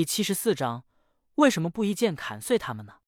[0.00, 0.86] 第七十四章，
[1.34, 3.00] 为什么不一剑砍碎他们呢？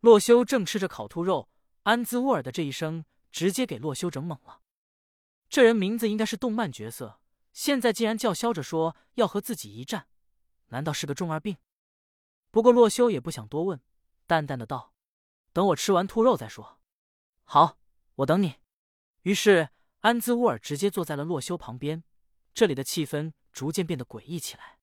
[0.00, 1.48] 洛修正吃着烤兔肉，
[1.84, 4.60] 安兹沃尔的这一声直接给洛修整懵了。
[5.48, 7.20] 这人名字应该是动漫角色，
[7.52, 10.08] 现在竟然叫嚣着说要和自己一战，
[10.70, 11.58] 难道是个中二病？
[12.50, 13.80] 不过洛修也不想多问，
[14.26, 14.92] 淡淡的道
[15.54, 16.80] ：“等我吃完兔肉再说。”
[17.46, 17.78] 好，
[18.16, 18.56] 我等你。
[19.22, 19.68] 于是
[20.00, 22.02] 安兹沃尔直接坐在了洛修旁边，
[22.52, 24.79] 这里的气氛逐渐变得诡异起来。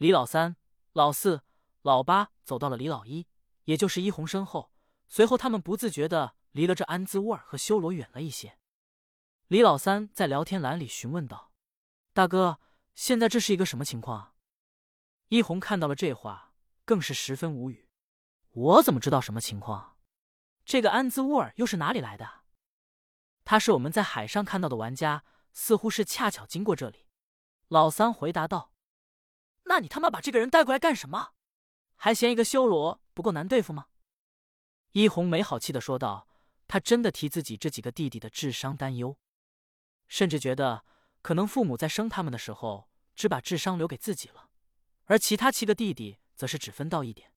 [0.00, 0.56] 李老三、
[0.94, 1.42] 老四、
[1.82, 3.26] 老八走到了李老一，
[3.64, 4.72] 也就是一红身后。
[5.10, 8.56] 随后，他们不自觉的离了这安兹沃尔和修罗远了一些。
[9.48, 11.52] 李老三在聊天栏里询问道
[12.14, 12.60] ：“大哥，
[12.94, 14.34] 现在这是一个什么情况？”
[15.28, 16.54] 一红看到了这话，
[16.86, 17.86] 更是十分无语
[18.52, 19.98] ：“我怎么知道什么情况？
[20.64, 22.44] 这个安兹沃尔又是哪里来的？
[23.44, 27.06] 他是我们在海上看到的玩家，似乎是恰巧经过这里。”
[27.68, 28.69] 老三回答道。
[29.70, 31.30] 那你他妈把这个人带过来干什么？
[31.94, 33.86] 还嫌一个修罗不够难对付吗？
[34.90, 36.26] 一红没好气的说道。
[36.66, 39.16] 他真的替自己这几个弟弟的智商担忧，
[40.06, 40.84] 甚至觉得
[41.20, 44.50] 可能父母在生他们的时候只把智商留给自己了，
[45.06, 47.32] 而其他七个弟弟则是只分到一点。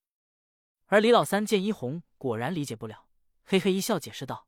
[0.85, 3.07] 而李老三见一红果然理解不了，
[3.43, 4.47] 嘿嘿一笑，解释道：“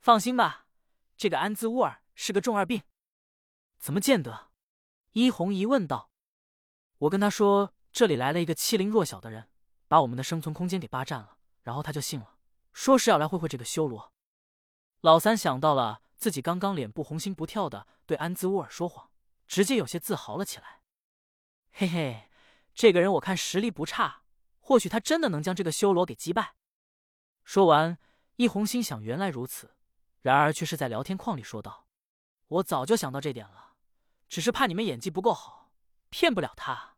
[0.00, 0.66] 放心吧，
[1.16, 2.82] 这个安兹乌尔是个重二病。”
[3.78, 4.50] 怎么见得？
[5.12, 6.10] 一红一问道。
[6.98, 9.48] 我跟他说，这里来了一个欺凌弱小的人，
[9.86, 12.36] 把我们的生存空间给霸占了，然后他就信了，
[12.72, 14.12] 说是要来会会这个修罗。
[15.02, 19.10] 老三想到了自己刚刚脸部红心不跳的对安兹乌尔说谎，
[19.46, 20.80] 直接有些自豪了起来。
[21.72, 22.30] 嘿嘿，
[22.74, 24.22] 这个人我看实力不差，
[24.60, 26.54] 或许他真的能将这个修罗给击败。
[27.44, 27.98] 说完，
[28.36, 29.76] 一红心想，原来如此，
[30.22, 31.86] 然而却是在聊天框里说道
[32.48, 33.74] ：“我早就想到这点了，
[34.28, 35.65] 只是怕你们演技不够好。”
[36.08, 36.96] 骗不了他，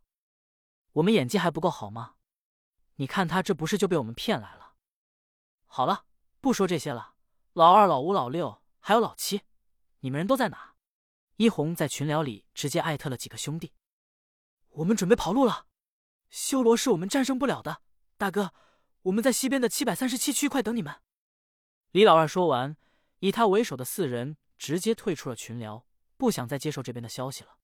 [0.92, 2.14] 我们演技还不够好吗？
[2.96, 4.74] 你看他这不是就被我们骗来了？
[5.66, 6.06] 好了，
[6.40, 7.14] 不说这些了。
[7.52, 9.42] 老二、老五、老六，还有老七，
[10.00, 10.74] 你们人都在哪？
[11.36, 13.72] 一红在群聊里直接艾特了几个兄弟。
[14.70, 15.66] 我们准备跑路了，
[16.30, 17.82] 修罗是我们战胜不了的。
[18.16, 18.52] 大哥，
[19.02, 21.00] 我们在西边的七百三十七区块等你们。
[21.92, 22.76] 李老二说完，
[23.20, 25.86] 以他为首的四人直接退出了群聊，
[26.16, 27.58] 不想再接受这边的消息了。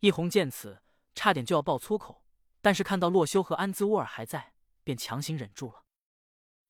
[0.00, 0.82] 一红见此，
[1.14, 2.24] 差点就要爆粗口，
[2.62, 5.84] 但是看到洛修和安兹沃尔还在，便强行忍住了。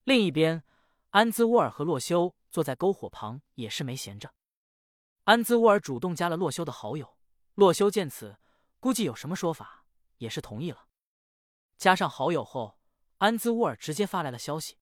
[0.03, 0.65] 另一边，
[1.11, 4.35] 安兹沃尔和洛修坐在篝火旁，也是没闲着。
[5.25, 7.17] 安兹沃尔主动加了洛修的好友，
[7.55, 8.39] 洛修见此，
[8.81, 9.85] 估计有什么说法，
[10.19, 10.89] 也是同意了。
[11.79, 12.81] 加上好友后，
[13.19, 14.79] 安兹沃尔直接发来了消息：“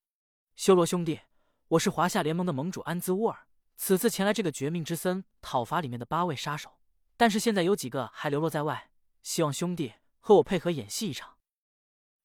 [0.56, 1.20] 修罗兄弟，
[1.69, 6.76] 我是华夏联盟的盟主安兹沃尔，此次前来这个绝命之森讨伐里面的八位杀手。”
[7.18, 8.90] 但是现在有几个还流落在外，
[9.22, 11.36] 希望兄弟和我配合演戏一场。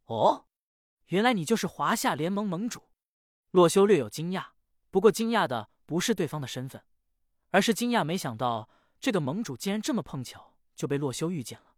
[0.05, 0.45] 哦，
[1.07, 2.83] 原来你就是华夏联盟盟主。
[3.49, 4.51] 洛修略有惊讶，
[4.91, 6.83] 不过惊讶的不是对方的身份，
[7.49, 11.75] 而是惊讶没想到这个盟主竟然这么碰巧就被洛修遇见了。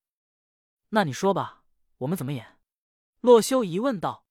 [0.90, 1.64] 那你说吧，
[2.00, 2.60] 我们怎么演？
[3.22, 4.26] 洛修疑问道。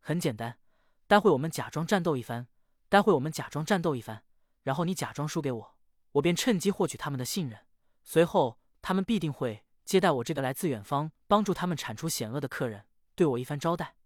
[0.00, 0.58] 很简单，
[1.06, 2.48] 待会我们假装战斗一番，
[2.88, 4.24] 待会我们假装战斗一番，
[4.64, 5.76] 然后你假装输给我，
[6.12, 7.64] 我便趁机获取他们的信任。
[8.04, 13.96] 随后，他们必定会接待我这个来自远方帮助他们铲除险恶的客人，对我一番招待。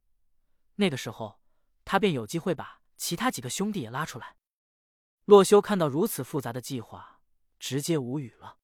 [0.77, 1.41] 那个时候，
[1.85, 4.37] 他便有机会把其他几个兄弟也拉出来。
[5.25, 7.21] 洛修看到如此复杂的计划，
[7.59, 8.59] 直接无语了。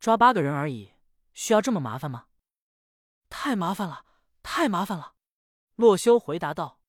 [0.00, 0.94] 抓八个人而已，
[1.34, 2.26] 需要这么麻烦吗？
[3.28, 4.06] 太麻烦了，
[4.42, 5.14] 太麻烦了。
[5.76, 6.80] 洛修回答道：“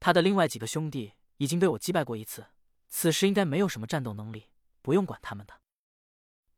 [0.00, 2.46] 他的另外几个兄弟已经被我击败过一次，
[2.88, 4.50] 此时应该没有什么战斗能力，
[4.82, 5.60] 不用管他们的。”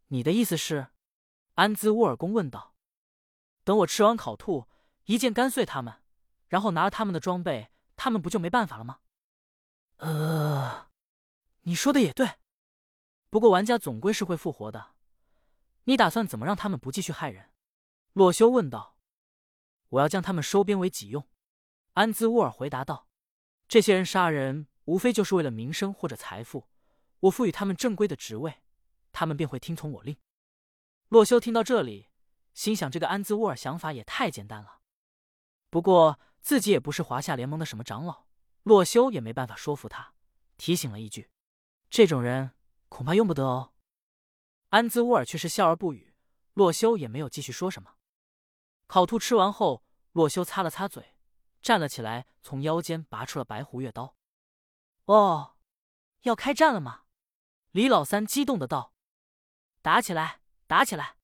[0.08, 0.88] 你的意思是？
[1.54, 2.74] 安兹沃尔公问道。
[3.64, 4.66] 等我吃完烤兔，
[5.04, 6.02] 一剑干碎他们，
[6.46, 9.00] 然后拿了他们的装备，他们不就没办法了吗？
[9.96, 10.88] 呃，
[11.62, 12.36] 你说的也对。
[13.28, 14.94] 不过玩家总归是会复活的，
[15.84, 17.50] 你打算怎么让他们不继续害人？
[18.14, 18.96] 洛修问道。
[19.90, 21.28] 我要将他们收编为己用。
[21.94, 23.08] 安兹沃尔回答道。
[23.66, 26.68] 这些人杀人，无非就是为了名声或者财富。
[27.20, 28.62] 我赋予他们正规的职位。
[29.18, 30.16] 他们便会听从我令。
[31.08, 32.06] 洛修听到这里，
[32.54, 34.78] 心想：这个安兹沃尔想法也太简单了。
[35.70, 38.26] 不过自己也不是华夏联盟的什么长老，
[38.62, 40.14] 洛修也没办法说服他，
[40.56, 41.30] 提醒了一句
[41.90, 42.52] ：“这种人
[42.88, 43.72] 恐怕用不得哦。”
[44.70, 46.14] 安兹沃尔却是笑而不语，
[46.54, 47.96] 洛修也没有继续说什么。
[48.86, 49.82] 烤兔吃完后，
[50.12, 51.16] 洛修擦了擦嘴，
[51.60, 54.14] 站了起来，从腰间拔出了白狐月刀。
[55.06, 55.56] 哦，
[56.22, 57.02] 要开战了吗？
[57.72, 58.94] 李老三激动的道。
[59.88, 60.42] 打起来！
[60.66, 61.16] 打起来！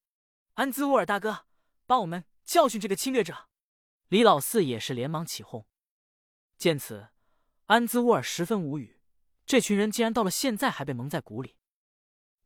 [0.54, 1.44] 安兹沃尔大哥，
[1.84, 3.50] 帮我们教训这个侵略者。
[4.08, 5.66] 李老四也是连忙起哄。
[6.56, 7.10] 见此，
[7.66, 9.02] 安兹沃尔十分无语，
[9.44, 11.58] 这群人竟然到了现在还被蒙在鼓里。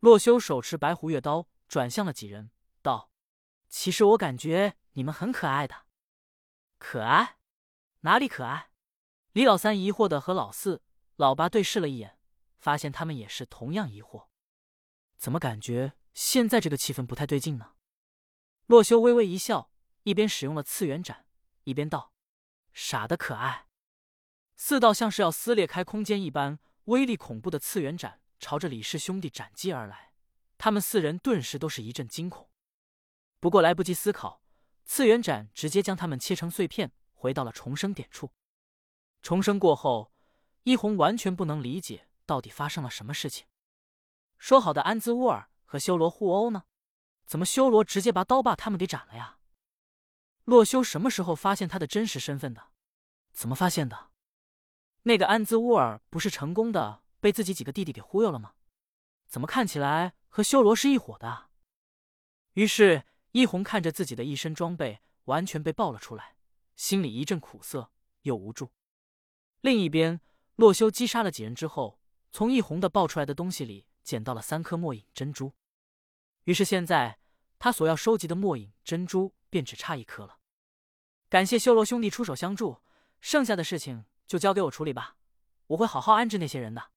[0.00, 2.50] 洛修手持白狐月刀，转向了几人，
[2.82, 3.12] 道
[3.70, 5.87] ：“其实我感觉你们很可爱的。
[6.79, 7.37] 可爱？
[8.00, 8.73] 哪里可爱？”
[9.31, 10.82] 李老三疑惑的和老四、
[11.15, 12.19] 老八对视了一眼，
[12.59, 14.26] 发现他们也是同样疑惑。
[15.19, 17.73] 怎么感觉现在这个气氛不太对劲呢？
[18.67, 19.70] 洛修微微一笑，
[20.05, 21.26] 一边使用了次元斩，
[21.65, 22.12] 一边道
[22.73, 23.67] ：“傻的可爱。”
[24.56, 30.12] 四道像是要撕裂开空间一般威力恐怖的次元斩朝着李氏兄弟斩击而来，
[30.56, 32.49] 他们四人顿时都是一阵惊恐。
[33.41, 34.43] 不过来不及思考，
[34.85, 38.32] 次元斩直接将他们切成碎片，回到了重生点处。
[39.23, 40.12] 重生过后，
[40.62, 43.47] 一红完全不能理解到底发生了什么事情。
[44.38, 46.64] 说好的安兹沃尔和修罗互殴呢？
[47.26, 49.38] 怎么修罗直接把刀把他们给斩了呀？
[50.44, 52.69] 洛修什么时候发现他的真实身份的？
[53.32, 54.11] 怎么发现的？
[55.02, 58.55] 那个安兹沃尔不是成功的被自己几个弟弟给忽悠了吗？
[59.26, 61.50] 怎么看起来和修罗是一伙的？
[62.55, 66.37] 于是一红看着自己的一身装备完全被爆了出来，
[66.76, 67.91] 心里一阵苦涩
[68.23, 68.70] 又无助。
[69.61, 70.20] 另一边，
[70.56, 72.00] 洛修击杀了几人之后，
[72.31, 73.84] 从一红的爆出来的东西里。
[74.08, 75.52] 捡到了三颗末影珍珠，
[76.44, 77.19] 于是现在
[77.58, 80.38] 他所要收集的末影珍珠便只差一颗了。
[81.28, 82.81] 感谢修罗兄弟出手相助，
[83.20, 85.19] 剩下的事情就交给我处理吧，
[85.66, 86.90] 我会好好安置那些人的。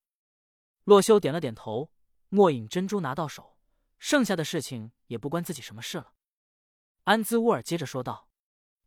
[0.86, 1.92] 洛修点了点头，
[2.30, 3.58] 末影珍珠拿到手，
[4.00, 6.14] 剩下的事情也不关自己什么事了。
[7.04, 8.30] 安兹沃尔接着说道：“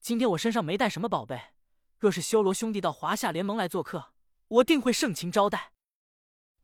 [0.00, 1.38] 今天我身上没带什么宝贝，
[1.99, 4.15] 若是修罗兄弟到华夏联盟来做客，
[4.49, 5.75] 我定会盛情招待。”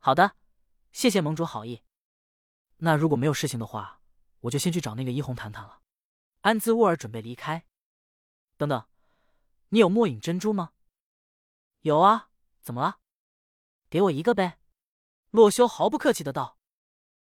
[0.01, 0.37] 好的。
[0.93, 1.83] 谢谢盟主好意。
[2.79, 4.01] 那如果没有事情的话，
[4.41, 5.83] 我就先去找那个一红谈谈了。
[6.41, 7.67] 安兹沃尔准备离开。
[8.57, 8.87] 等等，
[9.71, 10.73] 你有末影珍珠吗？
[11.81, 12.31] 有啊，
[12.63, 13.01] 怎么了？
[13.89, 14.61] 给我一个呗。
[15.31, 16.60] 洛修毫不客气的道。